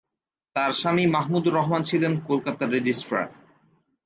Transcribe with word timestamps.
তার 0.55 0.71
স্বামী, 0.73 1.05
মাহমুদুর 1.07 1.53
রহমান 1.53 1.81
ছিলেন 1.83 2.13
কলকাতার 2.27 2.69
রেজিস্ট্রার। 2.71 3.27